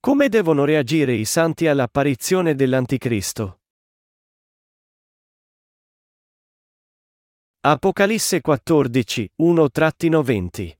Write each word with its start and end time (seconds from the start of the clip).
Come 0.00 0.28
devono 0.28 0.64
reagire 0.64 1.12
i 1.12 1.24
santi 1.24 1.66
all'apparizione 1.66 2.54
dell'Anticristo? 2.54 3.62
Apocalisse 7.62 8.40
14, 8.40 9.32
1-20 9.42 10.72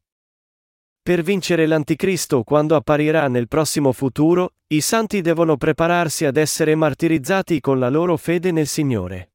Per 1.02 1.22
vincere 1.22 1.66
l'Anticristo 1.66 2.44
quando 2.44 2.76
apparirà 2.76 3.26
nel 3.26 3.48
prossimo 3.48 3.90
futuro, 3.90 4.54
i 4.68 4.80
santi 4.80 5.20
devono 5.20 5.56
prepararsi 5.56 6.24
ad 6.24 6.36
essere 6.36 6.76
martirizzati 6.76 7.58
con 7.58 7.80
la 7.80 7.88
loro 7.88 8.16
fede 8.16 8.52
nel 8.52 8.68
Signore. 8.68 9.32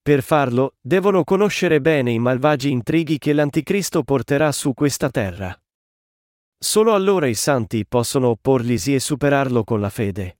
Per 0.00 0.22
farlo, 0.22 0.76
devono 0.80 1.24
conoscere 1.24 1.80
bene 1.80 2.12
i 2.12 2.20
malvagi 2.20 2.70
intrighi 2.70 3.18
che 3.18 3.32
l'Anticristo 3.32 4.04
porterà 4.04 4.52
su 4.52 4.72
questa 4.72 5.10
terra. 5.10 5.58
Solo 6.64 6.94
allora 6.94 7.26
i 7.26 7.34
santi 7.34 7.84
possono 7.86 8.28
opporglisi 8.28 8.94
e 8.94 8.98
superarlo 8.98 9.64
con 9.64 9.82
la 9.82 9.90
fede. 9.90 10.38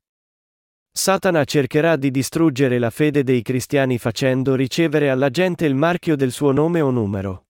Satana 0.90 1.44
cercherà 1.44 1.96
di 1.96 2.10
distruggere 2.10 2.78
la 2.78 2.88
fede 2.88 3.22
dei 3.22 3.42
cristiani 3.42 3.98
facendo 3.98 4.54
ricevere 4.54 5.10
alla 5.10 5.28
gente 5.28 5.66
il 5.66 5.74
marchio 5.74 6.16
del 6.16 6.32
suo 6.32 6.50
nome 6.50 6.80
o 6.80 6.90
numero. 6.90 7.48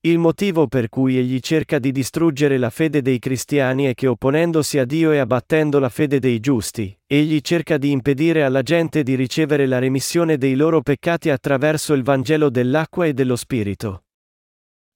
Il 0.00 0.18
motivo 0.18 0.66
per 0.66 0.88
cui 0.88 1.18
egli 1.18 1.40
cerca 1.40 1.78
di 1.78 1.92
distruggere 1.92 2.56
la 2.56 2.70
fede 2.70 3.02
dei 3.02 3.18
cristiani 3.18 3.84
è 3.84 3.92
che 3.92 4.06
opponendosi 4.06 4.78
a 4.78 4.86
Dio 4.86 5.12
e 5.12 5.18
abbattendo 5.18 5.78
la 5.78 5.90
fede 5.90 6.18
dei 6.18 6.40
giusti, 6.40 6.98
egli 7.06 7.40
cerca 7.42 7.76
di 7.76 7.90
impedire 7.90 8.44
alla 8.44 8.62
gente 8.62 9.02
di 9.02 9.14
ricevere 9.14 9.66
la 9.66 9.78
remissione 9.78 10.38
dei 10.38 10.54
loro 10.56 10.80
peccati 10.80 11.28
attraverso 11.28 11.92
il 11.92 12.02
Vangelo 12.02 12.48
dell'acqua 12.48 13.04
e 13.04 13.12
dello 13.12 13.36
Spirito. 13.36 14.04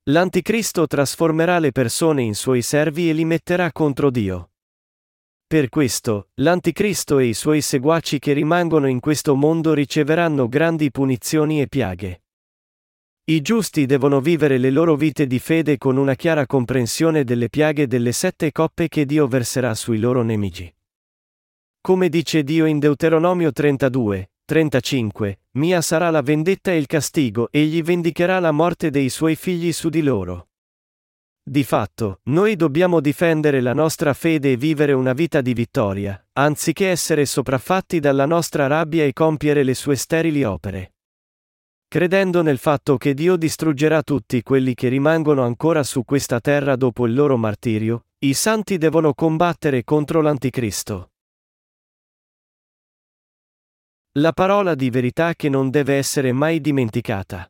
L'Anticristo 0.08 0.86
trasformerà 0.86 1.58
le 1.58 1.70
persone 1.70 2.22
in 2.22 2.34
suoi 2.34 2.62
servi 2.62 3.10
e 3.10 3.12
li 3.12 3.26
metterà 3.26 3.70
contro 3.72 4.10
Dio. 4.10 4.52
Per 5.46 5.68
questo, 5.68 6.30
l'Anticristo 6.36 7.18
e 7.18 7.26
i 7.26 7.34
suoi 7.34 7.60
seguaci 7.60 8.18
che 8.18 8.32
rimangono 8.32 8.86
in 8.86 9.00
questo 9.00 9.34
mondo 9.34 9.74
riceveranno 9.74 10.48
grandi 10.48 10.90
punizioni 10.90 11.60
e 11.60 11.68
piaghe. 11.68 12.22
I 13.24 13.42
giusti 13.42 13.84
devono 13.84 14.22
vivere 14.22 14.56
le 14.56 14.70
loro 14.70 14.96
vite 14.96 15.26
di 15.26 15.38
fede 15.38 15.76
con 15.76 15.98
una 15.98 16.14
chiara 16.14 16.46
comprensione 16.46 17.22
delle 17.22 17.50
piaghe 17.50 17.86
delle 17.86 18.12
sette 18.12 18.50
coppe 18.50 18.88
che 18.88 19.04
Dio 19.04 19.26
verserà 19.26 19.74
sui 19.74 19.98
loro 19.98 20.22
nemici. 20.22 20.74
Come 21.82 22.08
dice 22.08 22.42
Dio 22.44 22.64
in 22.64 22.78
Deuteronomio 22.78 23.52
32, 23.52 24.30
35, 24.48 25.40
Mia 25.58 25.82
sarà 25.82 26.08
la 26.08 26.22
vendetta 26.22 26.70
e 26.70 26.78
il 26.78 26.86
castigo, 26.86 27.48
egli 27.50 27.82
vendicherà 27.82 28.40
la 28.40 28.50
morte 28.50 28.88
dei 28.88 29.10
suoi 29.10 29.36
figli 29.36 29.72
su 29.72 29.90
di 29.90 30.00
loro. 30.00 30.48
Di 31.42 31.62
fatto, 31.64 32.20
noi 32.30 32.56
dobbiamo 32.56 33.00
difendere 33.00 33.60
la 33.60 33.74
nostra 33.74 34.14
fede 34.14 34.52
e 34.52 34.56
vivere 34.56 34.94
una 34.94 35.12
vita 35.12 35.42
di 35.42 35.52
vittoria, 35.52 36.26
anziché 36.32 36.88
essere 36.88 37.26
sopraffatti 37.26 38.00
dalla 38.00 38.24
nostra 38.24 38.66
rabbia 38.66 39.04
e 39.04 39.12
compiere 39.12 39.62
le 39.62 39.74
sue 39.74 39.96
sterili 39.96 40.42
opere. 40.44 40.94
Credendo 41.86 42.40
nel 42.40 42.56
fatto 42.56 42.96
che 42.96 43.12
Dio 43.12 43.36
distruggerà 43.36 44.02
tutti 44.02 44.42
quelli 44.42 44.72
che 44.72 44.88
rimangono 44.88 45.42
ancora 45.42 45.82
su 45.82 46.06
questa 46.06 46.40
terra 46.40 46.74
dopo 46.74 47.04
il 47.04 47.12
loro 47.12 47.36
martirio, 47.36 48.06
i 48.20 48.32
santi 48.32 48.78
devono 48.78 49.12
combattere 49.12 49.84
contro 49.84 50.22
l'Anticristo. 50.22 51.10
La 54.18 54.32
parola 54.32 54.74
di 54.74 54.90
verità 54.90 55.34
che 55.36 55.48
non 55.48 55.70
deve 55.70 55.94
essere 55.94 56.32
mai 56.32 56.60
dimenticata. 56.60 57.48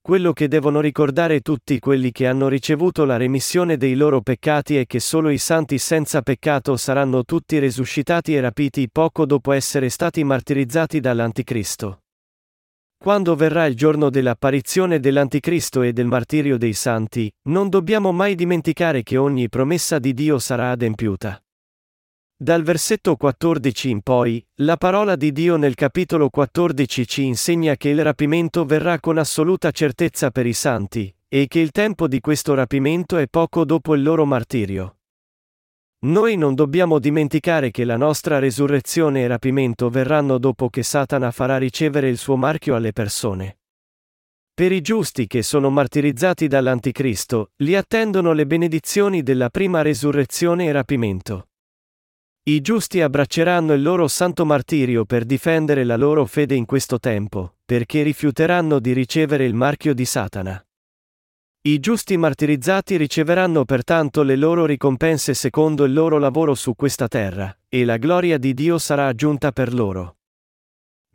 Quello 0.00 0.32
che 0.32 0.46
devono 0.46 0.80
ricordare 0.80 1.40
tutti 1.40 1.80
quelli 1.80 2.12
che 2.12 2.28
hanno 2.28 2.46
ricevuto 2.46 3.04
la 3.04 3.16
remissione 3.16 3.76
dei 3.76 3.96
loro 3.96 4.20
peccati 4.20 4.76
è 4.76 4.86
che 4.86 5.00
solo 5.00 5.28
i 5.28 5.38
santi 5.38 5.78
senza 5.78 6.22
peccato 6.22 6.76
saranno 6.76 7.24
tutti 7.24 7.58
resuscitati 7.58 8.36
e 8.36 8.40
rapiti 8.40 8.88
poco 8.88 9.26
dopo 9.26 9.50
essere 9.50 9.88
stati 9.88 10.22
martirizzati 10.22 11.00
dall'Anticristo. 11.00 12.02
Quando 12.96 13.34
verrà 13.34 13.66
il 13.66 13.74
giorno 13.74 14.08
dell'apparizione 14.08 15.00
dell'Anticristo 15.00 15.82
e 15.82 15.92
del 15.92 16.06
martirio 16.06 16.58
dei 16.58 16.74
santi, 16.74 17.28
non 17.48 17.70
dobbiamo 17.70 18.12
mai 18.12 18.36
dimenticare 18.36 19.02
che 19.02 19.16
ogni 19.16 19.48
promessa 19.48 19.98
di 19.98 20.14
Dio 20.14 20.38
sarà 20.38 20.70
adempiuta. 20.70 21.40
Dal 22.38 22.62
versetto 22.62 23.16
14 23.16 23.88
in 23.88 24.02
poi, 24.02 24.46
la 24.56 24.76
parola 24.76 25.16
di 25.16 25.32
Dio 25.32 25.56
nel 25.56 25.74
capitolo 25.74 26.28
14 26.28 27.06
ci 27.06 27.24
insegna 27.24 27.76
che 27.76 27.88
il 27.88 28.04
rapimento 28.04 28.66
verrà 28.66 29.00
con 29.00 29.16
assoluta 29.16 29.70
certezza 29.70 30.30
per 30.30 30.44
i 30.44 30.52
santi, 30.52 31.10
e 31.28 31.46
che 31.46 31.60
il 31.60 31.70
tempo 31.70 32.06
di 32.06 32.20
questo 32.20 32.52
rapimento 32.52 33.16
è 33.16 33.26
poco 33.26 33.64
dopo 33.64 33.94
il 33.94 34.02
loro 34.02 34.26
martirio. 34.26 34.98
Noi 36.00 36.36
non 36.36 36.54
dobbiamo 36.54 36.98
dimenticare 36.98 37.70
che 37.70 37.84
la 37.84 37.96
nostra 37.96 38.38
resurrezione 38.38 39.22
e 39.22 39.28
rapimento 39.28 39.88
verranno 39.88 40.36
dopo 40.36 40.68
che 40.68 40.82
Satana 40.82 41.30
farà 41.30 41.56
ricevere 41.56 42.10
il 42.10 42.18
suo 42.18 42.36
marchio 42.36 42.74
alle 42.74 42.92
persone. 42.92 43.60
Per 44.52 44.72
i 44.72 44.82
giusti 44.82 45.26
che 45.26 45.42
sono 45.42 45.70
martirizzati 45.70 46.48
dall'Anticristo, 46.48 47.52
li 47.62 47.74
attendono 47.74 48.34
le 48.34 48.44
benedizioni 48.44 49.22
della 49.22 49.48
prima 49.48 49.80
resurrezione 49.80 50.66
e 50.66 50.72
rapimento. 50.72 51.48
I 52.48 52.60
giusti 52.60 53.00
abbracceranno 53.00 53.72
il 53.72 53.82
loro 53.82 54.06
santo 54.06 54.46
martirio 54.46 55.04
per 55.04 55.24
difendere 55.24 55.82
la 55.82 55.96
loro 55.96 56.26
fede 56.26 56.54
in 56.54 56.64
questo 56.64 57.00
tempo, 57.00 57.56
perché 57.64 58.02
rifiuteranno 58.02 58.78
di 58.78 58.92
ricevere 58.92 59.44
il 59.44 59.52
marchio 59.52 59.92
di 59.92 60.04
Satana. 60.04 60.64
I 61.62 61.80
giusti 61.80 62.16
martirizzati 62.16 62.96
riceveranno 62.96 63.64
pertanto 63.64 64.22
le 64.22 64.36
loro 64.36 64.64
ricompense 64.64 65.34
secondo 65.34 65.82
il 65.82 65.92
loro 65.92 66.18
lavoro 66.18 66.54
su 66.54 66.76
questa 66.76 67.08
terra, 67.08 67.52
e 67.66 67.84
la 67.84 67.96
gloria 67.96 68.38
di 68.38 68.54
Dio 68.54 68.78
sarà 68.78 69.08
aggiunta 69.08 69.50
per 69.50 69.74
loro. 69.74 70.18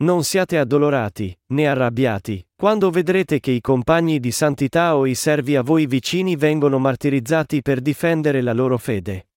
Non 0.02 0.24
siate 0.24 0.58
addolorati, 0.58 1.34
né 1.46 1.66
arrabbiati, 1.66 2.46
quando 2.54 2.90
vedrete 2.90 3.40
che 3.40 3.52
i 3.52 3.62
compagni 3.62 4.20
di 4.20 4.32
santità 4.32 4.98
o 4.98 5.06
i 5.06 5.14
servi 5.14 5.56
a 5.56 5.62
voi 5.62 5.86
vicini 5.86 6.36
vengono 6.36 6.78
martirizzati 6.78 7.62
per 7.62 7.80
difendere 7.80 8.42
la 8.42 8.52
loro 8.52 8.76
fede. 8.76 9.28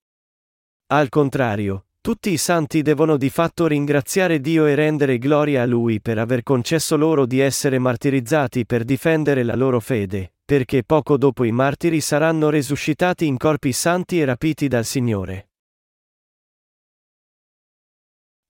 Al 0.88 1.09
contrario, 1.09 1.84
tutti 2.05 2.29
i 2.29 2.38
santi 2.38 2.83
devono 2.83 3.17
di 3.17 3.31
fatto 3.31 3.66
ringraziare 3.66 4.39
Dio 4.39 4.67
e 4.67 4.75
rendere 4.75 5.17
gloria 5.17 5.63
a 5.63 5.66
Lui 5.66 5.99
per 5.99 6.19
aver 6.19 6.43
concesso 6.43 6.95
loro 6.97 7.25
di 7.25 7.39
essere 7.39 7.79
martirizzati 7.79 8.63
per 8.67 8.83
difendere 8.83 9.41
la 9.41 9.55
loro 9.55 9.79
fede, 9.79 10.35
perché 10.45 10.83
poco 10.83 11.17
dopo 11.17 11.43
i 11.45 11.51
martiri 11.51 11.99
saranno 12.01 12.51
resuscitati 12.51 13.25
in 13.25 13.38
corpi 13.38 13.71
santi 13.71 14.19
e 14.19 14.25
rapiti 14.25 14.67
dal 14.67 14.85
Signore. 14.85 15.49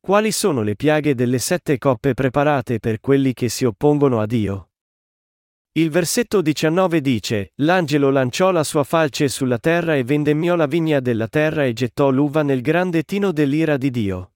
Quali 0.01 0.33
sono 0.33 0.61
le 0.61 0.75
piaghe 0.75 1.16
delle 1.16 1.39
sette 1.39 1.77
coppe 1.77 2.13
preparate 2.13 2.79
per 2.79 2.99
quelli 2.99 3.31
che 3.31 3.47
si 3.47 3.63
oppongono 3.63 4.19
a 4.19 4.25
Dio? 4.25 4.72
Il 5.77 5.89
versetto 5.89 6.39
19 6.41 7.01
dice, 7.01 7.51
L'angelo 7.55 8.09
lanciò 8.09 8.51
la 8.51 8.63
sua 8.63 8.85
falce 8.85 9.27
sulla 9.27 9.57
terra 9.57 9.97
e 9.97 10.05
vendemmiò 10.05 10.55
la 10.55 10.67
vigna 10.67 11.01
della 11.01 11.27
terra 11.27 11.65
e 11.65 11.73
gettò 11.73 12.11
l'uva 12.11 12.43
nel 12.43 12.61
grande 12.61 13.03
tino 13.03 13.33
dell'ira 13.33 13.75
di 13.75 13.91
Dio. 13.91 14.31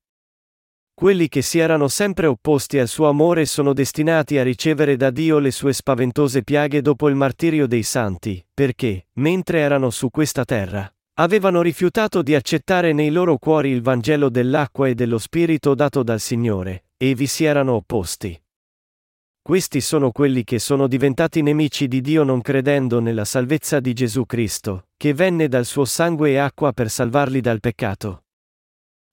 Quelli 0.94 1.30
che 1.30 1.42
si 1.42 1.58
erano 1.58 1.88
sempre 1.88 2.28
opposti 2.28 2.78
al 2.78 2.90
suo 2.90 3.08
amore 3.08 3.46
sono 3.46 3.72
destinati 3.72 4.38
a 4.38 4.44
ricevere 4.44 4.98
da 4.98 5.12
Dio 5.12 5.40
le 5.40 5.52
sue 5.52 5.72
spaventose 5.72 6.44
piaghe 6.44 6.82
dopo 6.82 7.08
il 7.08 7.16
martirio 7.16 7.68
dei 7.68 7.84
santi, 7.84 8.46
perché, 8.54 9.08
mentre 9.14 9.60
erano 9.60 9.92
su 9.92 10.10
questa 10.10 10.44
terra, 10.44 10.94
avevano 11.20 11.62
rifiutato 11.62 12.22
di 12.22 12.36
accettare 12.36 12.92
nei 12.92 13.12
loro 13.12 13.38
cuori 13.38 13.70
il 13.70 13.82
Vangelo 13.82 14.28
dell'acqua 14.28 14.90
e 14.90 14.94
dello 14.94 15.18
Spirito 15.18 15.74
dato 15.74 16.04
dal 16.04 16.20
Signore, 16.20 16.88
e 16.98 17.16
vi 17.16 17.28
si 17.28 17.46
erano 17.46 17.76
opposti. 17.76 18.38
Questi 19.42 19.82
sono 19.82 20.12
quelli 20.12 20.44
che 20.44 20.60
sono 20.60 20.88
diventati 20.88 21.42
nemici 21.42 21.88
di 21.88 22.02
Dio 22.02 22.24
non 22.24 22.42
credendo 22.42 23.00
nella 23.00 23.26
salvezza 23.26 23.80
di 23.80 23.94
Gesù 23.94 24.26
Cristo, 24.26 24.88
che 24.96 25.14
venne 25.14 25.48
dal 25.48 25.66
suo 25.66 25.86
sangue 25.86 26.32
e 26.32 26.38
acqua 26.38 26.72
per 26.72 26.90
salvarli 26.90 27.42
dal 27.42 27.60
peccato. 27.60 28.26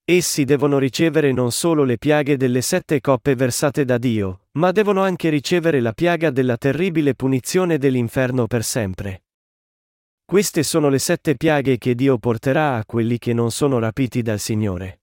Essi 0.05 0.45
devono 0.45 0.79
ricevere 0.79 1.33
non 1.33 1.51
solo 1.51 1.85
le 1.85 1.99
piaghe 1.99 2.37
delle 2.37 2.61
sette 2.61 3.01
coppe 3.01 3.35
versate 3.35 3.85
da 3.85 3.99
Dio, 3.99 4.47
ma 4.53 4.71
devono 4.71 5.03
anche 5.03 5.31
ricevere 5.31 5.81
la 5.81 5.93
piaga 5.93 6.31
della 6.31 6.57
terribile 6.57 7.15
punizione 7.15 7.79
dell'inferno 7.79 8.47
per 8.47 8.63
sempre. 8.63 9.25
Queste 10.25 10.63
sono 10.63 10.89
le 10.89 10.99
sette 10.99 11.37
piaghe 11.37 11.79
che 11.79 11.95
Dio 11.95 12.19
porterà 12.19 12.77
a 12.77 12.85
quelli 12.85 13.19
che 13.19 13.33
non 13.33 13.51
sono 13.51 13.79
rapiti 13.79 14.23
dal 14.23 14.39
Signore. 14.39 15.01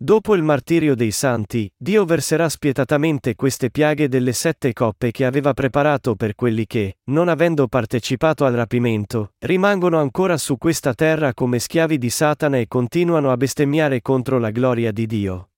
Dopo 0.00 0.36
il 0.36 0.44
martirio 0.44 0.94
dei 0.94 1.10
santi, 1.10 1.68
Dio 1.76 2.04
verserà 2.04 2.48
spietatamente 2.48 3.34
queste 3.34 3.68
piaghe 3.68 4.06
delle 4.06 4.32
sette 4.32 4.72
coppe 4.72 5.10
che 5.10 5.24
aveva 5.24 5.54
preparato 5.54 6.14
per 6.14 6.36
quelli 6.36 6.68
che, 6.68 6.98
non 7.06 7.26
avendo 7.26 7.66
partecipato 7.66 8.44
al 8.44 8.54
rapimento, 8.54 9.32
rimangono 9.40 9.98
ancora 9.98 10.36
su 10.36 10.56
questa 10.56 10.94
terra 10.94 11.34
come 11.34 11.58
schiavi 11.58 11.98
di 11.98 12.10
Satana 12.10 12.58
e 12.58 12.68
continuano 12.68 13.32
a 13.32 13.36
bestemmiare 13.36 14.00
contro 14.00 14.38
la 14.38 14.50
gloria 14.50 14.92
di 14.92 15.04
Dio. 15.04 15.50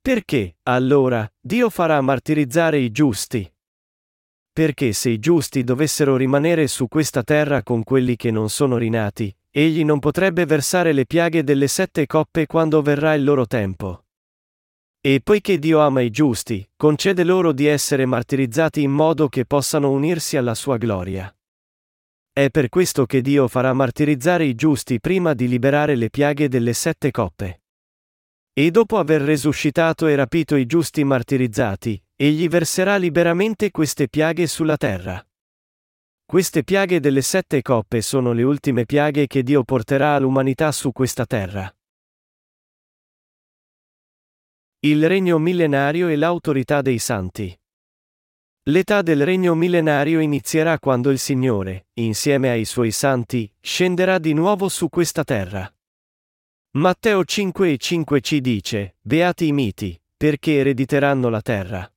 Perché, 0.00 0.56
allora, 0.62 1.30
Dio 1.38 1.68
farà 1.68 2.00
martirizzare 2.00 2.78
i 2.78 2.90
giusti? 2.90 3.46
Perché 4.50 4.94
se 4.94 5.10
i 5.10 5.18
giusti 5.18 5.62
dovessero 5.62 6.16
rimanere 6.16 6.66
su 6.68 6.88
questa 6.88 7.22
terra 7.22 7.62
con 7.62 7.84
quelli 7.84 8.16
che 8.16 8.30
non 8.30 8.48
sono 8.48 8.78
rinati, 8.78 9.34
egli 9.54 9.84
non 9.84 9.98
potrebbe 9.98 10.46
versare 10.46 10.92
le 10.92 11.04
piaghe 11.04 11.44
delle 11.44 11.68
sette 11.68 12.06
coppe 12.06 12.46
quando 12.46 12.80
verrà 12.80 13.12
il 13.12 13.22
loro 13.22 13.46
tempo. 13.46 14.06
E 14.98 15.20
poiché 15.22 15.58
Dio 15.58 15.80
ama 15.80 16.00
i 16.00 16.10
giusti, 16.10 16.66
concede 16.74 17.22
loro 17.22 17.52
di 17.52 17.66
essere 17.66 18.06
martirizzati 18.06 18.80
in 18.82 18.92
modo 18.92 19.28
che 19.28 19.44
possano 19.44 19.90
unirsi 19.90 20.38
alla 20.38 20.54
sua 20.54 20.78
gloria. 20.78 21.34
È 22.32 22.48
per 22.48 22.70
questo 22.70 23.04
che 23.04 23.20
Dio 23.20 23.46
farà 23.46 23.74
martirizzare 23.74 24.44
i 24.44 24.54
giusti 24.54 25.00
prima 25.00 25.34
di 25.34 25.48
liberare 25.48 25.96
le 25.96 26.08
piaghe 26.08 26.48
delle 26.48 26.72
sette 26.72 27.10
coppe. 27.10 27.62
E 28.54 28.70
dopo 28.70 28.96
aver 28.96 29.20
resuscitato 29.20 30.06
e 30.06 30.14
rapito 30.14 30.56
i 30.56 30.64
giusti 30.64 31.04
martirizzati, 31.04 32.02
egli 32.16 32.48
verserà 32.48 32.96
liberamente 32.96 33.70
queste 33.70 34.08
piaghe 34.08 34.46
sulla 34.46 34.78
terra. 34.78 35.22
Queste 36.24 36.64
piaghe 36.64 37.00
delle 37.00 37.22
sette 37.22 37.60
coppe 37.62 38.00
sono 38.00 38.32
le 38.32 38.42
ultime 38.42 38.86
piaghe 38.86 39.26
che 39.26 39.42
Dio 39.42 39.64
porterà 39.64 40.14
all'umanità 40.14 40.72
su 40.72 40.92
questa 40.92 41.26
terra. 41.26 41.74
Il 44.80 45.06
regno 45.06 45.38
millenario 45.38 46.08
e 46.08 46.16
l'autorità 46.16 46.82
dei 46.82 46.98
santi. 46.98 47.56
L'età 48.66 49.02
del 49.02 49.24
regno 49.24 49.54
millenario 49.54 50.20
inizierà 50.20 50.78
quando 50.78 51.10
il 51.10 51.18
Signore, 51.18 51.88
insieme 51.94 52.50
ai 52.50 52.64
suoi 52.64 52.92
santi, 52.92 53.52
scenderà 53.60 54.18
di 54.18 54.32
nuovo 54.32 54.68
su 54.68 54.88
questa 54.88 55.24
terra. 55.24 55.72
Matteo 56.78 57.24
5 57.24 57.72
e 57.72 57.76
5 57.76 58.20
ci 58.20 58.40
dice, 58.40 58.96
Beati 59.00 59.48
i 59.48 59.52
miti, 59.52 60.00
perché 60.16 60.58
erediteranno 60.58 61.28
la 61.28 61.42
terra. 61.42 61.91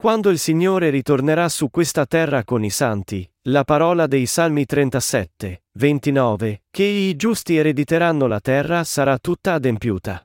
Quando 0.00 0.30
il 0.30 0.38
Signore 0.38 0.90
ritornerà 0.90 1.48
su 1.48 1.70
questa 1.70 2.06
terra 2.06 2.44
con 2.44 2.62
i 2.62 2.70
santi, 2.70 3.28
la 3.48 3.64
parola 3.64 4.06
dei 4.06 4.26
Salmi 4.26 4.64
37, 4.64 5.64
29, 5.72 6.62
che 6.70 6.84
i 6.84 7.16
giusti 7.16 7.56
erediteranno 7.56 8.28
la 8.28 8.38
terra 8.38 8.84
sarà 8.84 9.18
tutta 9.18 9.54
adempiuta. 9.54 10.24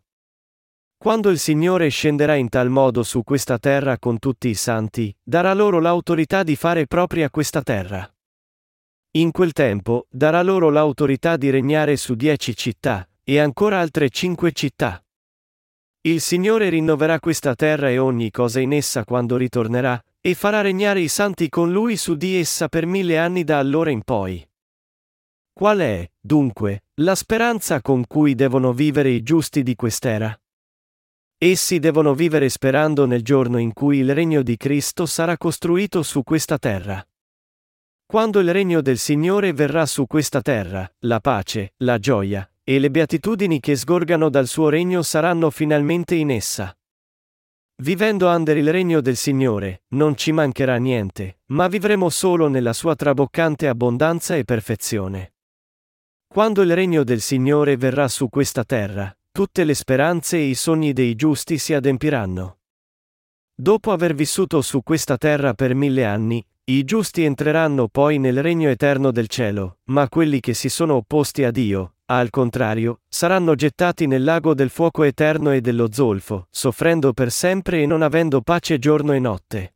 Quando 0.95 1.31
il 1.31 1.39
Signore 1.39 1.89
scenderà 1.89 2.35
in 2.35 2.49
tal 2.49 2.69
modo 2.69 3.01
su 3.01 3.23
questa 3.23 3.57
terra 3.57 3.97
con 3.97 4.19
tutti 4.19 4.47
i 4.47 4.53
santi, 4.53 5.11
darà 5.23 5.55
loro 5.55 5.79
l'autorità 5.79 6.43
di 6.43 6.55
fare 6.55 6.85
propria 6.85 7.31
questa 7.31 7.63
terra. 7.63 8.07
In 9.13 9.31
quel 9.31 9.53
tempo, 9.53 10.05
darà 10.11 10.43
loro 10.43 10.69
l'autorità 10.69 11.35
di 11.35 11.49
regnare 11.49 11.97
su 11.97 12.13
dieci 12.13 12.55
città, 12.55 13.09
e 13.23 13.39
ancora 13.39 13.79
altre 13.79 14.09
cinque 14.09 14.51
città. 14.51 15.02
Il 16.05 16.19
Signore 16.19 16.67
rinnoverà 16.67 17.17
questa 17.21 17.55
terra 17.55 17.89
e 17.89 17.97
ogni 17.97 18.29
cosa 18.29 18.59
in 18.59 18.73
essa 18.73 19.05
quando 19.05 19.37
ritornerà, 19.37 20.03
e 20.19 20.33
farà 20.33 20.59
regnare 20.59 20.99
i 20.99 21.07
santi 21.07 21.47
con 21.47 21.71
lui 21.71 21.95
su 21.95 22.15
di 22.15 22.35
essa 22.35 22.67
per 22.67 22.85
mille 22.85 23.17
anni 23.17 23.45
da 23.45 23.57
allora 23.57 23.89
in 23.89 24.03
poi. 24.03 24.45
Qual 25.53 25.79
è, 25.79 26.05
dunque, 26.19 26.83
la 26.95 27.15
speranza 27.15 27.81
con 27.81 28.05
cui 28.05 28.35
devono 28.35 28.73
vivere 28.73 29.11
i 29.11 29.23
giusti 29.23 29.63
di 29.63 29.75
quest'era? 29.75 30.37
Essi 31.37 31.79
devono 31.79 32.13
vivere 32.13 32.49
sperando 32.49 33.05
nel 33.05 33.21
giorno 33.21 33.57
in 33.57 33.71
cui 33.71 33.99
il 33.99 34.13
regno 34.13 34.41
di 34.41 34.57
Cristo 34.57 35.05
sarà 35.05 35.37
costruito 35.37 36.03
su 36.03 36.21
questa 36.23 36.57
terra. 36.57 37.01
Quando 38.05 38.41
il 38.41 38.51
regno 38.51 38.81
del 38.81 38.97
Signore 38.97 39.53
verrà 39.53 39.85
su 39.85 40.05
questa 40.05 40.41
terra, 40.41 40.85
la 40.99 41.21
pace, 41.21 41.75
la 41.77 41.97
gioia, 41.97 42.45
e 42.63 42.79
le 42.79 42.89
beatitudini 42.89 43.59
che 43.59 43.75
sgorgano 43.75 44.29
dal 44.29 44.47
suo 44.47 44.69
regno 44.69 45.01
saranno 45.01 45.49
finalmente 45.49 46.15
in 46.15 46.31
essa. 46.31 46.75
Vivendo 47.81 48.29
under 48.29 48.55
il 48.55 48.71
regno 48.71 49.01
del 49.01 49.17
Signore, 49.17 49.83
non 49.89 50.15
ci 50.15 50.31
mancherà 50.31 50.77
niente, 50.77 51.39
ma 51.47 51.67
vivremo 51.67 52.09
solo 52.09 52.47
nella 52.47 52.71
sua 52.71 52.95
traboccante 52.95 53.67
abbondanza 53.67 54.35
e 54.35 54.45
perfezione. 54.45 55.33
Quando 56.27 56.61
il 56.61 56.73
regno 56.73 57.03
del 57.03 57.19
Signore 57.19 57.75
verrà 57.75 58.07
su 58.07 58.29
questa 58.29 58.63
terra, 58.63 59.15
tutte 59.31 59.63
le 59.63 59.73
speranze 59.73 60.37
e 60.37 60.45
i 60.45 60.55
sogni 60.55 60.93
dei 60.93 61.15
giusti 61.15 61.57
si 61.57 61.73
adempiranno. 61.73 62.59
Dopo 63.53 63.91
aver 63.91 64.13
vissuto 64.13 64.61
su 64.61 64.81
questa 64.81 65.17
terra 65.17 65.53
per 65.53 65.75
mille 65.75 66.05
anni, 66.05 66.43
i 66.65 66.83
giusti 66.85 67.23
entreranno 67.23 67.87
poi 67.89 68.19
nel 68.19 68.41
regno 68.41 68.69
eterno 68.69 69.11
del 69.11 69.27
cielo, 69.27 69.79
ma 69.85 70.07
quelli 70.07 70.39
che 70.39 70.53
si 70.53 70.69
sono 70.69 70.95
opposti 70.95 71.43
a 71.43 71.51
Dio, 71.51 71.92
al 72.05 72.29
contrario, 72.29 73.01
saranno 73.07 73.55
gettati 73.55 74.07
nel 74.07 74.23
lago 74.23 74.53
del 74.53 74.69
fuoco 74.69 75.03
eterno 75.03 75.51
e 75.51 75.61
dello 75.61 75.91
zolfo, 75.91 76.47
soffrendo 76.49 77.13
per 77.13 77.31
sempre 77.31 77.81
e 77.81 77.85
non 77.85 78.01
avendo 78.01 78.41
pace 78.41 78.77
giorno 78.77 79.13
e 79.13 79.19
notte. 79.19 79.75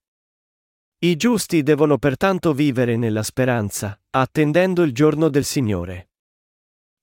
I 0.99 1.15
giusti 1.15 1.63
devono 1.63 1.97
pertanto 1.97 2.53
vivere 2.53 2.97
nella 2.97 3.23
speranza, 3.23 3.99
attendendo 4.09 4.83
il 4.83 4.93
giorno 4.93 5.29
del 5.29 5.43
Signore. 5.43 6.09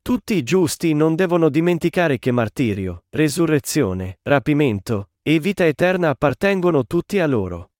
Tutti 0.02 0.34
i 0.34 0.42
giusti 0.42 0.92
non 0.92 1.14
devono 1.14 1.48
dimenticare 1.48 2.18
che 2.18 2.30
martirio, 2.30 3.04
resurrezione, 3.10 4.18
rapimento 4.22 5.10
e 5.22 5.38
vita 5.38 5.64
eterna 5.64 6.10
appartengono 6.10 6.84
tutti 6.84 7.20
a 7.20 7.26
loro. 7.26 7.70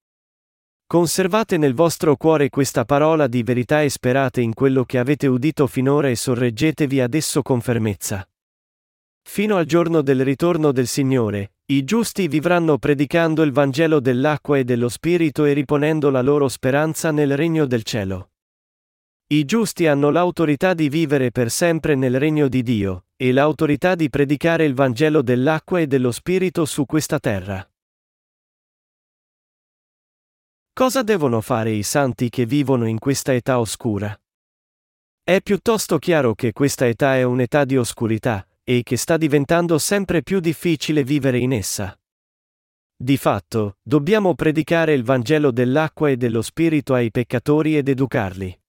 Conservate 0.87 1.57
nel 1.57 1.75
vostro 1.75 2.17
cuore 2.17 2.51
questa 2.51 2.85
parola 2.85 3.27
di 3.27 3.43
verità 3.43 3.83
e 3.83 3.89
sperate 3.89 4.43
in 4.43 4.53
quello 4.53 4.85
che 4.85 4.99
avete 4.99 5.27
udito 5.27 5.67
finora 5.67 6.09
e 6.09 6.15
sorreggetevi 6.15 7.01
ad 7.01 7.15
esso 7.15 7.43
con 7.43 7.61
fermezza. 7.61 8.29
Fino 9.27 9.57
al 9.57 9.65
giorno 9.65 10.03
del 10.03 10.23
ritorno 10.23 10.71
del 10.71 10.87
Signore, 10.87 11.55
i 11.67 11.83
giusti 11.85 12.29
vivranno 12.29 12.77
predicando 12.77 13.43
il 13.43 13.51
Vangelo 13.51 13.99
dell'acqua 13.99 14.59
e 14.59 14.65
dello 14.65 14.91
Spirito 14.91 15.47
e 15.47 15.55
riponendo 15.55 16.11
la 16.11 16.21
loro 16.21 16.49
speranza 16.49 17.11
nel 17.11 17.35
regno 17.35 17.65
del 17.65 17.83
cielo. 17.83 18.33
I 19.29 19.47
giusti 19.47 19.87
hanno 19.87 20.11
l'autorità 20.11 20.75
di 20.75 20.91
vivere 20.91 21.31
per 21.31 21.51
sempre 21.51 21.95
nel 21.95 22.19
regno 22.19 22.47
di 22.47 22.63
Dio, 22.63 23.07
e 23.17 23.33
l'autorità 23.33 23.95
di 23.95 24.11
predicare 24.11 24.67
il 24.67 24.75
Vangelo 24.75 25.23
dell'acqua 25.23 25.81
e 25.81 25.87
dello 25.87 26.13
Spirito 26.13 26.67
su 26.67 26.85
questa 26.85 27.19
terra. 27.19 27.67
Cosa 30.77 31.05
devono 31.05 31.41
fare 31.41 31.71
i 31.71 31.85
santi 31.85 32.29
che 32.29 32.47
vivono 32.47 32.89
in 32.89 32.99
questa 32.99 33.33
età 33.33 33.61
oscura? 33.61 34.13
È 35.23 35.41
piuttosto 35.41 35.99
chiaro 35.99 36.35
che 36.35 36.53
questa 36.53 36.89
età 36.89 37.15
è 37.15 37.23
un'età 37.23 37.65
di 37.65 37.77
oscurità, 37.77 38.45
e 38.65 38.83
che 38.83 38.97
sta 38.97 39.17
diventando 39.17 39.79
sempre 39.79 40.25
più 40.25 40.41
difficile 40.41 41.05
vivere 41.05 41.39
in 41.39 41.53
essa. 41.53 41.97
Di 42.97 43.17
fatto, 43.17 43.77
dobbiamo 43.83 44.35
predicare 44.35 44.95
il 44.95 45.05
Vangelo 45.05 45.53
dell'acqua 45.53 46.11
e 46.11 46.17
dello 46.17 46.43
Spirito 46.43 46.93
ai 46.93 47.13
peccatori 47.13 47.77
ed 47.77 47.89
educarli. 47.89 48.61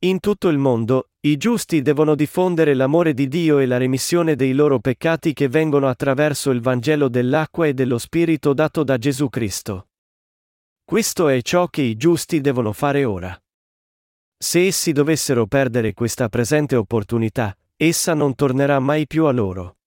In 0.00 0.20
tutto 0.20 0.48
il 0.48 0.58
mondo, 0.58 1.12
i 1.20 1.38
giusti 1.38 1.80
devono 1.80 2.14
diffondere 2.14 2.74
l'amore 2.74 3.14
di 3.14 3.26
Dio 3.26 3.56
e 3.58 3.64
la 3.64 3.78
remissione 3.78 4.36
dei 4.36 4.52
loro 4.52 4.80
peccati 4.80 5.32
che 5.32 5.48
vengono 5.48 5.88
attraverso 5.88 6.50
il 6.50 6.60
Vangelo 6.60 7.08
dell'acqua 7.08 7.66
e 7.66 7.72
dello 7.72 7.96
Spirito 7.96 8.52
dato 8.52 8.84
da 8.84 8.98
Gesù 8.98 9.30
Cristo. 9.30 9.88
Questo 10.88 11.26
è 11.26 11.42
ciò 11.42 11.66
che 11.66 11.82
i 11.82 11.96
giusti 11.96 12.40
devono 12.40 12.72
fare 12.72 13.04
ora. 13.04 13.36
Se 14.38 14.66
essi 14.66 14.92
dovessero 14.92 15.48
perdere 15.48 15.92
questa 15.94 16.28
presente 16.28 16.76
opportunità, 16.76 17.58
essa 17.76 18.14
non 18.14 18.36
tornerà 18.36 18.78
mai 18.78 19.08
più 19.08 19.24
a 19.24 19.32
loro. 19.32 19.78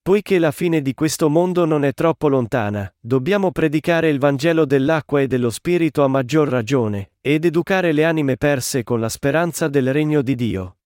Poiché 0.00 0.38
la 0.38 0.52
fine 0.52 0.80
di 0.80 0.94
questo 0.94 1.28
mondo 1.28 1.66
non 1.66 1.84
è 1.84 1.92
troppo 1.92 2.28
lontana, 2.28 2.90
dobbiamo 2.98 3.52
predicare 3.52 4.08
il 4.08 4.18
Vangelo 4.18 4.64
dell'acqua 4.64 5.20
e 5.20 5.26
dello 5.26 5.50
Spirito 5.50 6.02
a 6.02 6.08
maggior 6.08 6.48
ragione, 6.48 7.10
ed 7.20 7.44
educare 7.44 7.92
le 7.92 8.04
anime 8.04 8.38
perse 8.38 8.84
con 8.84 9.00
la 9.00 9.10
speranza 9.10 9.68
del 9.68 9.92
regno 9.92 10.22
di 10.22 10.34
Dio. 10.34 10.78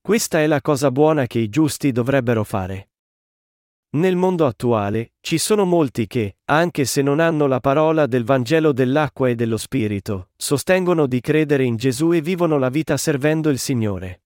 Questa 0.00 0.40
è 0.40 0.48
la 0.48 0.60
cosa 0.60 0.90
buona 0.90 1.28
che 1.28 1.38
i 1.38 1.48
giusti 1.48 1.92
dovrebbero 1.92 2.42
fare. 2.42 2.91
Nel 3.94 4.16
mondo 4.16 4.46
attuale, 4.46 5.12
ci 5.20 5.36
sono 5.36 5.66
molti 5.66 6.06
che, 6.06 6.36
anche 6.46 6.86
se 6.86 7.02
non 7.02 7.20
hanno 7.20 7.46
la 7.46 7.60
parola 7.60 8.06
del 8.06 8.24
Vangelo 8.24 8.72
dell'acqua 8.72 9.28
e 9.28 9.34
dello 9.34 9.58
Spirito, 9.58 10.30
sostengono 10.34 11.06
di 11.06 11.20
credere 11.20 11.64
in 11.64 11.76
Gesù 11.76 12.12
e 12.12 12.22
vivono 12.22 12.56
la 12.56 12.70
vita 12.70 12.96
servendo 12.96 13.50
il 13.50 13.58
Signore. 13.58 14.22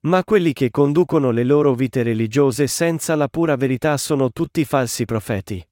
Ma 0.00 0.22
quelli 0.24 0.52
che 0.52 0.70
conducono 0.70 1.30
le 1.30 1.42
loro 1.42 1.74
vite 1.74 2.02
religiose 2.02 2.66
senza 2.66 3.14
la 3.14 3.28
pura 3.28 3.56
verità 3.56 3.96
sono 3.96 4.30
tutti 4.30 4.62
falsi 4.66 5.06
profeti. 5.06 5.66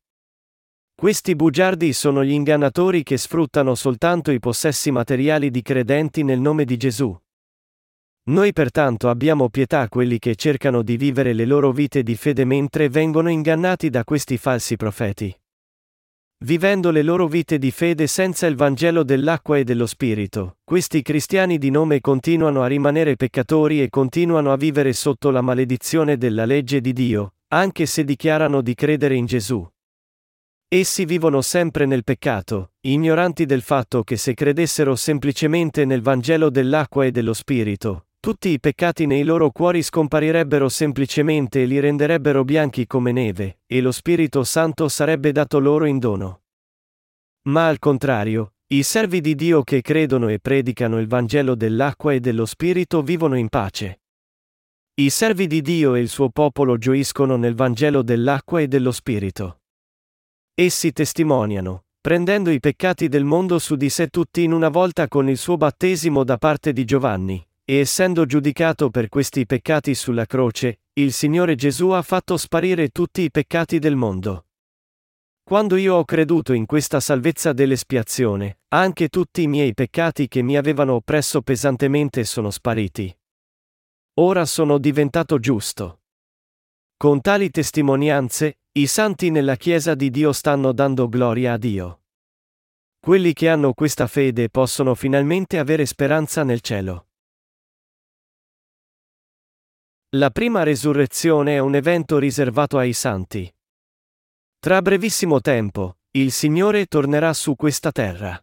Questi 0.95 1.37
bugiardi 1.37 1.93
sono 1.93 2.25
gli 2.25 2.33
ingannatori 2.33 3.03
che 3.03 3.19
sfruttano 3.19 3.75
soltanto 3.75 4.31
i 4.31 4.39
possessi 4.39 4.91
materiali 4.91 5.51
di 5.51 5.61
credenti 5.61 6.23
nel 6.23 6.41
nome 6.41 6.65
di 6.65 6.79
Gesù. 6.79 7.15
Noi 8.27 8.55
pertanto 8.55 9.11
abbiamo 9.11 9.51
pietà 9.51 9.81
a 9.81 9.89
quelli 9.91 10.19
che 10.19 10.35
cercano 10.35 10.81
di 10.81 10.97
vivere 10.97 11.35
le 11.35 11.45
loro 11.45 11.73
vite 11.73 12.03
di 12.03 12.15
fede 12.15 12.47
mentre 12.47 12.89
vengono 12.89 13.29
ingannati 13.29 13.91
da 13.91 14.03
questi 14.03 14.39
falsi 14.39 14.77
profeti. 14.77 15.35
Vivendo 16.39 16.91
le 16.91 17.03
loro 17.03 17.27
vite 17.27 17.59
di 17.59 17.71
fede 17.71 18.07
senza 18.07 18.47
il 18.47 18.57
Vangelo 18.57 19.03
dell'acqua 19.03 19.59
e 19.59 19.65
dello 19.65 19.85
Spirito, 19.85 20.57
questi 20.65 21.03
cristiani 21.03 21.59
di 21.59 21.69
nome 21.69 22.01
continuano 22.01 22.63
a 22.63 22.67
rimanere 22.67 23.17
peccatori 23.17 23.83
e 23.83 23.91
continuano 23.91 24.53
a 24.53 24.57
vivere 24.57 24.95
sotto 24.95 25.31
la 25.31 25.43
maledizione 25.43 26.17
della 26.17 26.47
legge 26.47 26.81
di 26.81 26.95
Dio, 26.95 27.35
anche 27.49 27.85
se 27.85 28.05
dichiarano 28.05 28.63
di 28.63 28.75
credere 28.75 29.17
in 29.17 29.27
Gesù. 29.27 29.67
Essi 30.67 31.05
vivono 31.05 31.43
sempre 31.43 31.85
nel 31.85 32.05
peccato, 32.05 32.73
ignoranti 32.81 33.45
del 33.45 33.61
fatto 33.61 34.03
che 34.03 34.17
se 34.17 34.33
credessero 34.33 34.97
semplicemente 34.97 35.85
nel 35.85 36.01
Vangelo 36.01 36.49
dell'acqua 36.49 37.05
e 37.05 37.11
dello 37.11 37.33
Spirito, 37.33 38.07
tutti 38.25 38.49
i 38.49 38.59
peccati 38.59 39.05
nei 39.05 39.23
loro 39.23 39.51
cuori 39.51 39.83
scomparirebbero 39.83 40.71
semplicemente 40.71 41.61
e 41.61 41.67
li 41.67 41.79
renderebbero 41.79 42.43
bianchi 42.43 42.87
come 42.87 43.13
neve, 43.13 43.59
e 43.67 43.83
lo 43.83 43.93
Spirito 43.93 44.45
Santo 44.45 44.89
sarebbe 44.89 45.31
dato 45.31 45.59
loro 45.59 45.85
in 45.85 45.99
dono. 45.99 46.45
Ma 47.49 47.69
al 47.69 47.79
contrario, 47.79 48.55
i 48.69 48.83
servi 48.83 49.21
di 49.21 49.35
Dio 49.35 49.63
che 49.63 49.83
credono 49.83 50.29
e 50.29 50.39
predicano 50.39 50.99
il 51.01 51.07
Vangelo 51.07 51.55
dell'acqua 51.55 52.15
e 52.15 52.21
dello 52.21 52.47
Spirito 52.47 53.03
vivono 53.03 53.37
in 53.37 53.51
pace. 53.51 54.01
I 54.95 55.11
servi 55.11 55.47
di 55.47 55.61
Dio 55.61 55.95
e 55.95 56.01
il 56.01 56.09
suo 56.09 56.31
popolo 56.31 56.79
gioiscono 56.79 57.37
nel 57.37 57.55
Vangelo 57.55 58.01
dell'acqua 58.01 58.59
e 58.63 58.69
dello 58.69 58.93
Spirito. 58.93 59.61
Essi 60.55 60.93
testimoniano, 60.93 61.85
prendendo 62.01 62.49
i 62.49 62.59
peccati 62.59 63.09
del 63.09 63.25
mondo 63.25 63.59
su 63.59 63.77
di 63.77 63.91
sé 63.91 64.09
tutti 64.09 64.43
in 64.45 64.53
una 64.53 64.71
volta 64.71 65.09
con 65.09 65.29
il 65.29 65.37
suo 65.37 65.59
battesimo 65.59 66.25
da 66.25 66.39
parte 66.39 66.73
di 66.73 66.87
Giovanni, 66.87 67.47
e 67.65 67.77
essendo 67.79 68.27
giudicato 68.27 68.91
per 68.91 69.09
questi 69.09 69.47
peccati 69.47 69.95
sulla 69.95 70.27
croce, 70.27 70.81
il 70.95 71.13
Signore 71.13 71.55
Gesù 71.55 71.91
ha 71.91 72.03
fatto 72.03 72.37
sparire 72.37 72.91
tutti 72.91 73.23
i 73.23 73.31
peccati 73.31 73.79
del 73.79 73.97
mondo. 73.97 74.47
Quando 75.43 75.77
io 75.77 75.97
ho 75.97 76.05
creduto 76.05 76.53
in 76.53 76.67
questa 76.67 77.01
salvezza 77.01 77.53
dell'espiazione, 77.53 78.61
anche 78.69 79.09
tutti 79.09 79.43
i 79.43 79.47
miei 79.47 79.75
peccati 79.75 80.29
che 80.29 80.43
mi 80.43 80.57
avevano 80.57 80.95
oppresso 80.95 81.43
pesantemente 81.43 82.25
sono 82.25 82.51
spariti. 82.51 83.15
Ora 84.21 84.45
sono 84.45 84.79
diventato 84.79 85.39
giusto. 85.39 86.01
Con 86.97 87.21
tali 87.21 87.51
testimonianze, 87.51 88.59
i 88.73 88.87
santi 88.87 89.31
nella 89.31 89.57
Chiesa 89.57 89.95
di 89.95 90.11
Dio 90.11 90.33
stanno 90.33 90.73
dando 90.73 91.09
gloria 91.09 91.55
a 91.55 91.59
Dio. 91.59 92.03
Quelli 92.99 93.33
che 93.33 93.49
hanno 93.49 93.75
questa 93.75 94.07
fede 94.07 94.49
possono 94.49 94.95
finalmente 94.95 95.59
avere 95.59 95.85
speranza 95.85 96.43
nel 96.43 96.61
cielo. 96.61 97.09
La 100.15 100.31
prima 100.31 100.63
resurrezione 100.63 101.57
è 101.57 101.59
un 101.59 101.75
evento 101.75 102.19
riservato 102.19 102.79
ai 102.79 102.93
santi. 102.93 103.53
Tra 104.61 104.81
brevissimo 104.81 105.41
tempo, 105.41 105.97
il 106.13 106.31
Signore 106.31 106.87
tornerà 106.87 107.33
su 107.33 107.57
questa 107.57 107.91
terra. 107.91 108.41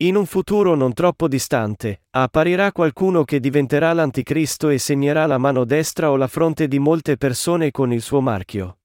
In 0.00 0.14
un 0.14 0.26
futuro 0.26 0.74
non 0.74 0.92
troppo 0.92 1.26
distante, 1.26 2.02
apparirà 2.10 2.70
qualcuno 2.70 3.24
che 3.24 3.40
diventerà 3.40 3.94
l'anticristo 3.94 4.68
e 4.68 4.76
segnerà 4.76 5.24
la 5.24 5.38
mano 5.38 5.64
destra 5.64 6.10
o 6.10 6.16
la 6.16 6.28
fronte 6.28 6.68
di 6.68 6.78
molte 6.78 7.16
persone 7.16 7.70
con 7.70 7.90
il 7.90 8.02
suo 8.02 8.20
marchio. 8.20 8.80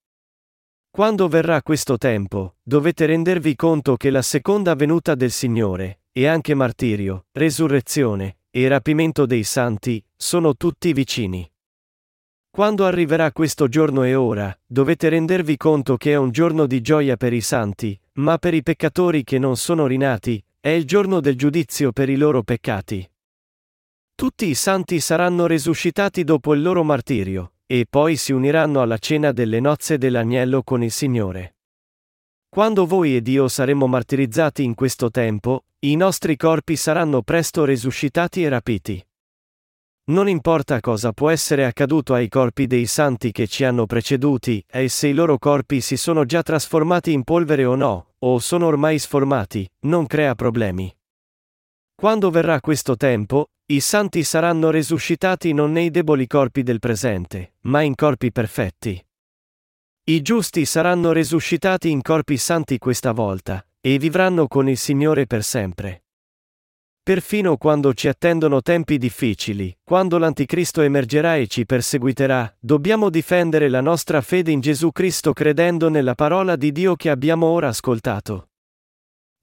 Quando 0.90 1.28
verrà 1.28 1.62
questo 1.62 1.98
tempo, 1.98 2.56
dovete 2.63 3.08
rendervi 3.08 3.58
conto 3.58 3.98
che 3.98 4.10
la 4.10 4.22
seconda 4.22 4.74
venuta 4.75 5.16
del 5.16 5.32
Signore, 5.32 6.04
e 6.13 6.28
anche 6.28 6.54
martirio, 6.54 7.25
resurrezione, 7.34 8.38
e 8.52 8.70
rapimento 8.70 9.25
dei 9.25 9.44
santi, 9.44 10.02
sono 10.16 10.56
tutti 10.56 10.94
vicini. 10.94 11.52
Quando 12.55 12.86
arriverà 12.86 13.31
questo 13.31 13.67
giorno 13.67 14.03
e 14.03 14.13
ora, 14.13 14.55
dovete 14.63 15.10
rendervi 15.10 15.57
conto 15.57 15.98
che 15.98 16.12
è 16.12 16.15
un 16.17 16.29
giorno 16.29 16.67
di 16.67 16.81
gioia 16.81 17.17
per 17.17 17.33
i 17.33 17.41
santi, 17.41 18.00
ma 18.19 18.38
per 18.38 18.53
i 18.53 18.62
peccatori 18.62 19.24
che 19.24 19.39
non 19.39 19.57
sono 19.57 19.88
rinati, 19.88 20.39
è 20.60 20.69
il 20.69 20.86
giorno 20.86 21.19
del 21.19 21.36
giudizio 21.36 21.91
per 21.91 22.10
i 22.10 22.15
loro 22.15 22.43
peccati. 22.43 23.10
Tutti 24.13 24.45
i 24.45 24.53
santi 24.53 25.00
saranno 25.00 25.48
resuscitati 25.48 26.24
dopo 26.24 26.53
il 26.53 26.62
loro 26.62 26.83
martirio, 26.83 27.53
e 27.65 27.88
poi 27.89 28.17
si 28.17 28.33
uniranno 28.33 28.83
alla 28.83 29.00
cena 29.00 29.31
delle 29.31 29.60
nozze 29.60 29.98
dell'agnello 29.98 30.62
con 30.62 30.83
il 30.83 30.91
Signore. 30.91 31.55
Quando 32.50 32.86
voi 32.86 33.15
ed 33.15 33.27
io 33.29 33.48
saremo 33.48 33.88
martirizzati 33.88 34.63
in 34.63 34.75
questo 34.75 35.10
tempo, 35.10 35.63
i 35.79 35.95
nostri 35.95 36.38
corpi 36.38 36.75
saranno 36.75 37.24
presto 37.24 37.65
resuscitati 37.65 38.43
e 38.43 38.50
rapiti. 38.50 39.03
Non 40.05 40.27
importa 40.27 40.81
cosa 40.81 41.13
può 41.13 41.29
essere 41.29 41.63
accaduto 41.63 42.13
ai 42.13 42.27
corpi 42.27 42.67
dei 42.67 42.88
santi 42.88 43.31
che 43.31 43.48
ci 43.48 43.63
hanno 43.63 43.86
preceduti, 43.86 44.62
e 44.69 44.89
se 44.89 45.07
i 45.07 45.13
loro 45.13 45.38
corpi 45.38 45.79
si 45.79 45.95
sono 45.95 46.25
già 46.25 46.43
trasformati 46.43 47.13
in 47.13 47.24
polvere 47.24 47.63
o 47.63 47.75
no, 47.75 48.15
o 48.19 48.39
sono 48.39 48.65
ormai 48.65 49.00
sformati, 49.00 49.69
non 49.81 50.05
crea 50.05 50.36
problemi. 50.36 50.93
Quando 51.95 52.29
verrà 52.31 52.60
questo 52.60 52.98
tempo, 52.98 53.51
i 53.67 53.79
santi 53.79 54.25
saranno 54.25 54.72
resuscitati 54.72 55.53
non 55.53 55.72
nei 55.72 55.89
deboli 55.89 56.27
corpi 56.27 56.63
del 56.63 56.79
presente, 56.79 57.53
ma 57.62 57.79
in 57.79 57.95
corpi 57.95 58.29
perfetti. 58.33 59.01
I 60.05 60.22
giusti 60.22 60.65
saranno 60.65 61.13
resuscitati 61.13 61.89
in 61.89 62.01
corpi 62.01 62.36
santi 62.36 62.77
questa 62.77 63.13
volta, 63.13 63.65
e 63.79 63.98
vivranno 64.00 64.50
con 64.50 64.67
il 64.67 64.77
Signore 64.77 65.27
per 65.27 65.45
sempre. 65.45 66.02
Perfino 67.05 67.57
quando 67.57 67.93
ci 67.93 68.07
attendono 68.07 68.62
tempi 68.62 68.98
difficili, 68.98 69.77
quando 69.83 70.17
l'Anticristo 70.17 70.79
emergerà 70.79 71.36
e 71.36 71.48
ci 71.48 71.65
perseguiterà, 71.65 72.55
dobbiamo 72.57 73.10
difendere 73.10 73.67
la 73.67 73.81
nostra 73.81 74.22
fede 74.22 74.51
in 74.51 74.62
Gesù 74.62 74.93
Cristo 74.93 75.33
credendo 75.33 75.89
nella 75.89 76.15
parola 76.15 76.55
di 76.55 76.72
Dio 76.72 76.95
che 76.95 77.10
abbiamo 77.10 77.48
ora 77.48 77.67
ascoltato. 77.67 78.51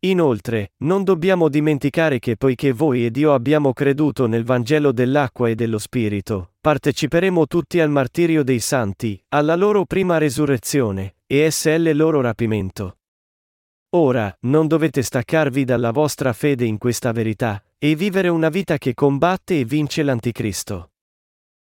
Inoltre, 0.06 0.72
non 0.78 1.04
dobbiamo 1.04 1.50
dimenticare 1.50 2.18
che 2.18 2.38
poiché 2.38 2.72
voi 2.72 3.04
ed 3.04 3.18
io 3.18 3.34
abbiamo 3.34 3.74
creduto 3.74 4.26
nel 4.26 4.44
Vangelo 4.44 4.90
dell'acqua 4.90 5.50
e 5.50 5.54
dello 5.54 5.78
Spirito, 5.78 6.54
parteciperemo 6.62 7.46
tutti 7.46 7.78
al 7.78 7.90
martirio 7.90 8.42
dei 8.42 8.60
santi, 8.60 9.22
alla 9.28 9.54
loro 9.54 9.84
prima 9.84 10.16
resurrezione, 10.16 11.16
e 11.26 11.50
SL 11.50 11.90
loro 11.92 12.22
rapimento. 12.22 12.99
Ora, 13.92 14.32
non 14.42 14.68
dovete 14.68 15.02
staccarvi 15.02 15.64
dalla 15.64 15.90
vostra 15.90 16.32
fede 16.32 16.64
in 16.64 16.78
questa 16.78 17.10
verità, 17.10 17.60
e 17.76 17.96
vivere 17.96 18.28
una 18.28 18.48
vita 18.48 18.78
che 18.78 18.94
combatte 18.94 19.58
e 19.58 19.64
vince 19.64 20.04
l'Anticristo. 20.04 20.92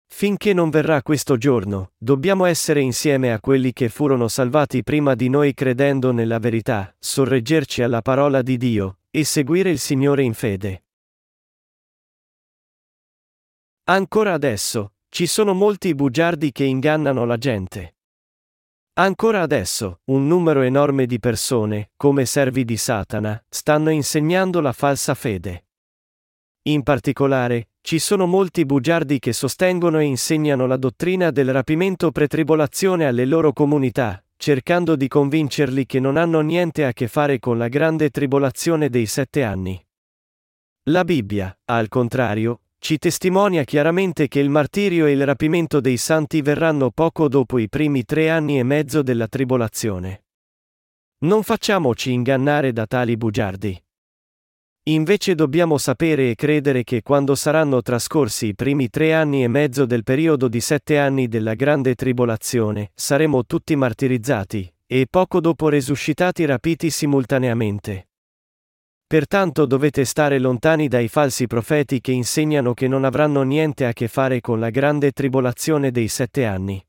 Finché 0.06 0.52
non 0.52 0.70
verrà 0.70 1.02
questo 1.02 1.36
giorno, 1.36 1.90
dobbiamo 1.98 2.44
essere 2.44 2.80
insieme 2.80 3.32
a 3.32 3.40
quelli 3.40 3.72
che 3.72 3.88
furono 3.88 4.28
salvati 4.28 4.84
prima 4.84 5.16
di 5.16 5.28
noi 5.28 5.54
credendo 5.54 6.12
nella 6.12 6.38
verità, 6.38 6.94
sorreggerci 6.96 7.82
alla 7.82 8.00
parola 8.00 8.42
di 8.42 8.56
Dio, 8.58 8.98
e 9.10 9.24
seguire 9.24 9.70
il 9.70 9.80
Signore 9.80 10.22
in 10.22 10.34
fede. 10.34 10.84
Ancora 13.86 14.34
adesso, 14.34 14.92
ci 15.08 15.26
sono 15.26 15.52
molti 15.52 15.94
bugiardi 15.96 16.52
che 16.52 16.62
ingannano 16.62 17.24
la 17.24 17.38
gente. 17.38 17.93
Ancora 18.96 19.40
adesso, 19.42 20.02
un 20.04 20.28
numero 20.28 20.62
enorme 20.62 21.06
di 21.06 21.18
persone, 21.18 21.90
come 21.96 22.26
servi 22.26 22.64
di 22.64 22.76
Satana, 22.76 23.44
stanno 23.48 23.90
insegnando 23.90 24.60
la 24.60 24.70
falsa 24.70 25.14
fede. 25.14 25.66
In 26.68 26.84
particolare, 26.84 27.70
ci 27.80 27.98
sono 27.98 28.26
molti 28.26 28.64
bugiardi 28.64 29.18
che 29.18 29.32
sostengono 29.32 29.98
e 29.98 30.04
insegnano 30.04 30.66
la 30.66 30.76
dottrina 30.76 31.32
del 31.32 31.52
rapimento 31.52 32.12
pretribolazione 32.12 33.04
alle 33.04 33.24
loro 33.24 33.52
comunità, 33.52 34.24
cercando 34.36 34.94
di 34.94 35.08
convincerli 35.08 35.86
che 35.86 35.98
non 35.98 36.16
hanno 36.16 36.40
niente 36.40 36.84
a 36.84 36.92
che 36.92 37.08
fare 37.08 37.40
con 37.40 37.58
la 37.58 37.66
grande 37.66 38.10
tribolazione 38.10 38.90
dei 38.90 39.06
sette 39.06 39.42
anni. 39.42 39.84
La 40.84 41.02
Bibbia, 41.02 41.52
al 41.64 41.88
contrario, 41.88 42.60
ci 42.84 42.98
testimonia 42.98 43.64
chiaramente 43.64 44.28
che 44.28 44.40
il 44.40 44.50
martirio 44.50 45.06
e 45.06 45.12
il 45.12 45.24
rapimento 45.24 45.80
dei 45.80 45.96
santi 45.96 46.42
verranno 46.42 46.90
poco 46.90 47.28
dopo 47.28 47.56
i 47.56 47.70
primi 47.70 48.04
tre 48.04 48.28
anni 48.28 48.58
e 48.58 48.62
mezzo 48.62 49.00
della 49.00 49.26
tribolazione. 49.26 50.24
Non 51.20 51.42
facciamoci 51.42 52.12
ingannare 52.12 52.74
da 52.74 52.84
tali 52.84 53.16
bugiardi. 53.16 53.82
Invece 54.88 55.34
dobbiamo 55.34 55.78
sapere 55.78 56.28
e 56.28 56.34
credere 56.34 56.84
che 56.84 57.00
quando 57.00 57.34
saranno 57.34 57.80
trascorsi 57.80 58.48
i 58.48 58.54
primi 58.54 58.90
tre 58.90 59.14
anni 59.14 59.42
e 59.42 59.48
mezzo 59.48 59.86
del 59.86 60.02
periodo 60.02 60.46
di 60.46 60.60
sette 60.60 60.98
anni 60.98 61.26
della 61.26 61.54
grande 61.54 61.94
tribolazione, 61.94 62.90
saremo 62.92 63.46
tutti 63.46 63.74
martirizzati, 63.76 64.70
e 64.86 65.06
poco 65.08 65.40
dopo 65.40 65.70
resuscitati 65.70 66.44
rapiti 66.44 66.90
simultaneamente. 66.90 68.08
Pertanto 69.14 69.64
dovete 69.64 70.04
stare 70.04 70.40
lontani 70.40 70.88
dai 70.88 71.06
falsi 71.06 71.46
profeti 71.46 72.00
che 72.00 72.10
insegnano 72.10 72.74
che 72.74 72.88
non 72.88 73.04
avranno 73.04 73.42
niente 73.42 73.86
a 73.86 73.92
che 73.92 74.08
fare 74.08 74.40
con 74.40 74.58
la 74.58 74.70
grande 74.70 75.12
tribolazione 75.12 75.92
dei 75.92 76.08
sette 76.08 76.44
anni. 76.46 76.84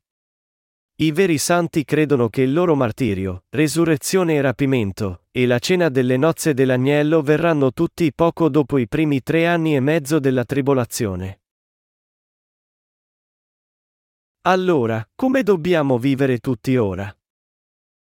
I 1.01 1.11
veri 1.11 1.37
santi 1.37 1.85
credono 1.85 2.29
che 2.29 2.41
il 2.41 2.51
loro 2.51 2.73
martirio, 2.73 3.43
resurrezione 3.49 4.33
e 4.33 4.41
rapimento, 4.41 5.25
e 5.29 5.45
la 5.45 5.59
cena 5.59 5.89
delle 5.89 6.17
nozze 6.17 6.55
dell'agnello 6.55 7.21
verranno 7.21 7.71
tutti 7.71 8.11
poco 8.11 8.49
dopo 8.49 8.79
i 8.79 8.87
primi 8.87 9.21
tre 9.21 9.45
anni 9.45 9.75
e 9.75 9.79
mezzo 9.79 10.17
della 10.17 10.45
tribolazione. 10.45 11.41
Allora, 14.47 15.07
come 15.13 15.43
dobbiamo 15.43 15.99
vivere 15.99 16.39
tutti 16.39 16.75
ora? 16.75 17.15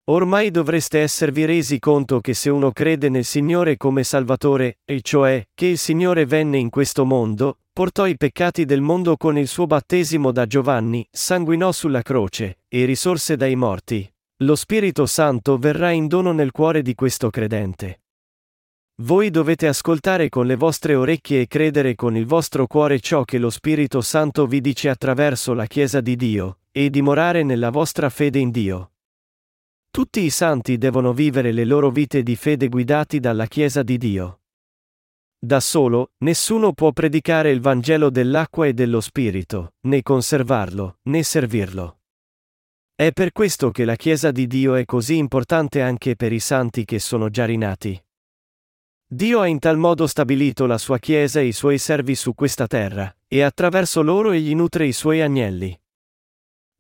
Ormai 0.07 0.51
dovreste 0.51 0.99
esservi 0.99 1.45
resi 1.45 1.79
conto 1.79 2.21
che 2.21 2.35
se 2.35 2.51
uno 2.51 2.73
crede 2.73 3.09
nel 3.09 3.25
Signore 3.25 3.77
come 3.77 4.03
Salvatore, 4.03 4.79
e 4.85 5.01
cioè, 5.01 5.47
che 5.55 5.67
il 5.67 5.79
Signore 5.79 6.27
venne 6.27 6.59
in 6.59 6.71
questo 6.71 7.05
mondo, 7.05 7.59
portò 7.73 8.07
i 8.07 8.17
peccati 8.17 8.65
del 8.65 8.81
mondo 8.81 9.17
con 9.17 9.39
il 9.39 9.47
suo 9.47 9.69
battesimo 9.69 10.33
da 10.33 10.47
Giovanni, 10.47 11.07
sanguinò 11.09 11.71
sulla 11.71 12.03
croce, 12.03 12.63
e 12.67 12.85
risorse 12.85 13.37
dai 13.37 13.55
morti, 13.55 14.13
lo 14.39 14.57
Spirito 14.57 15.07
Santo 15.07 15.57
verrà 15.57 15.93
in 15.93 16.09
dono 16.09 16.33
nel 16.33 16.51
cuore 16.51 16.83
di 16.83 16.97
questo 16.97 17.31
credente. 17.31 18.01
Voi 19.03 19.31
dovete 19.31 19.69
ascoltare 19.69 20.29
con 20.29 20.47
le 20.47 20.57
vostre 20.57 20.97
orecchie 20.97 21.43
e 21.43 21.47
credere 21.47 21.95
con 21.95 22.17
il 22.17 22.27
vostro 22.27 22.67
cuore 22.67 22.99
ciò 22.99 23.23
che 23.23 23.39
lo 23.39 23.51
Spirito 23.51 24.01
Santo 24.01 24.47
vi 24.47 24.61
dice 24.61 24.89
attraverso 24.89 25.55
la 25.55 25.67
Chiesa 25.67 26.01
di 26.01 26.17
Dio, 26.17 26.59
e 26.73 26.91
dimorare 26.91 27.45
nella 27.45 27.71
vostra 27.71 28.11
fede 28.11 28.41
in 28.41 28.51
Dio. 28.51 28.92
Tutti 29.93 30.21
i 30.23 30.31
santi 30.31 30.79
devono 30.79 31.13
vivere 31.13 31.53
le 31.53 31.67
loro 31.67 31.91
vite 31.91 32.23
di 32.23 32.35
fede 32.35 32.69
guidati 32.69 33.21
dalla 33.21 33.45
Chiesa 33.45 33.83
di 33.83 33.99
Dio. 33.99 34.41
Da 35.39 35.61
solo, 35.61 36.13
nessuno 36.21 36.73
può 36.73 36.93
predicare 36.93 37.51
il 37.51 37.61
Vangelo 37.61 38.09
dell'acqua 38.09 38.67
e 38.67 38.73
dello 38.73 39.03
Spirito, 39.03 39.75
né 39.81 40.01
conservarlo, 40.01 41.01
né 41.03 41.23
servirlo. 41.23 41.99
È 42.95 43.13
per 43.13 43.33
questo 43.33 43.71
che 43.71 43.85
la 43.85 43.97
Chiesa 43.97 44.31
di 44.31 44.47
Dio 44.47 44.77
è 44.77 44.87
così 44.87 45.19
importante 45.19 45.83
anche 45.83 46.17
per 46.17 46.33
i 46.33 46.41
santi 46.41 46.87
che 46.87 46.99
sono 46.99 47.29
già 47.29 47.45
rinati. 47.45 48.03
Dio 49.07 49.41
ha 49.41 49.47
in 49.47 49.59
tal 49.59 49.77
modo 49.77 50.07
stabilito 50.07 50.65
la 50.65 50.79
sua 50.79 50.99
Chiesa 50.99 51.41
e 51.41 51.45
i 51.45 51.53
suoi 51.53 51.77
servi 51.77 52.15
su 52.15 52.35
questa 52.35 52.67
terra, 52.67 53.15
e 53.29 53.43
attraverso 53.43 54.01
loro 54.01 54.31
egli 54.31 54.55
nutre 54.55 54.87
i 54.87 54.93
suoi 54.93 55.21
agnelli. 55.21 55.79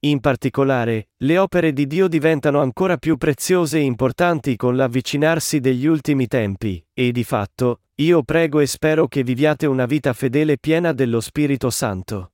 In 0.04 0.18
particolare, 0.18 1.10
le 1.18 1.38
opere 1.38 1.72
di 1.72 1.86
Dio 1.86 2.08
diventano 2.08 2.60
ancora 2.60 2.96
più 2.96 3.16
preziose 3.16 3.78
e 3.78 3.82
importanti 3.82 4.56
con 4.56 4.74
l'avvicinarsi 4.74 5.60
degli 5.60 5.86
ultimi 5.86 6.26
tempi, 6.26 6.84
e 6.92 7.12
di 7.12 7.22
fatto, 7.22 7.82
io 7.96 8.24
prego 8.24 8.58
e 8.58 8.66
spero 8.66 9.06
che 9.06 9.22
viviate 9.22 9.66
una 9.66 9.86
vita 9.86 10.12
fedele 10.12 10.58
piena 10.58 10.92
dello 10.92 11.20
Spirito 11.20 11.70
Santo. 11.70 12.32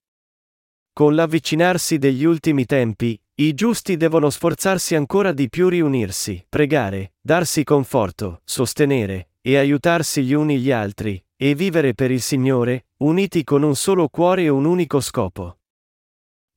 Con 0.95 1.15
l'avvicinarsi 1.15 1.99
degli 1.99 2.25
ultimi 2.25 2.65
tempi, 2.65 3.21
i 3.35 3.53
giusti 3.53 3.99
devono 3.99 4.31
sforzarsi 4.31 4.95
ancora 4.95 5.33
di 5.33 5.51
più 5.51 5.69
riunirsi, 5.69 6.47
pregare, 6.49 7.13
darsi 7.21 7.65
conforto, 7.65 8.41
sostenere, 8.45 9.33
e 9.43 9.59
aiutarsi 9.59 10.23
gli 10.23 10.33
uni 10.33 10.59
gli 10.59 10.71
altri, 10.71 11.23
e 11.37 11.55
vivere 11.55 11.93
per 11.93 12.11
il 12.11 12.23
Signore, 12.23 12.87
uniti 13.01 13.45
con 13.45 13.63
un 13.63 13.77
solo 13.77 14.09
cuore 14.09 14.45
e 14.45 14.49
un 14.49 14.65
unico 14.65 15.01
scopo. 15.01 15.58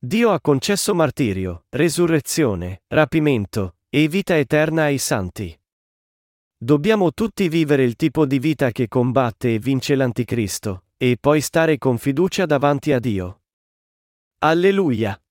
Dio 0.04 0.32
ha 0.32 0.40
concesso 0.40 0.96
martirio, 0.96 1.66
resurrezione, 1.68 2.82
rapimento, 2.88 3.76
e 3.88 4.08
vita 4.08 4.36
eterna 4.36 4.82
ai 4.82 4.98
santi. 4.98 5.56
Dobbiamo 6.56 7.12
tutti 7.12 7.48
vivere 7.48 7.84
il 7.84 7.94
tipo 7.94 8.26
di 8.26 8.40
vita 8.40 8.72
che 8.72 8.88
combatte 8.88 9.54
e 9.54 9.58
vince 9.60 9.94
l'Anticristo, 9.94 10.86
e 10.96 11.18
poi 11.20 11.40
stare 11.40 11.78
con 11.78 11.98
fiducia 11.98 12.46
davanti 12.46 12.90
a 12.90 12.98
Dio. 12.98 13.42
Alleluia! 14.38 15.21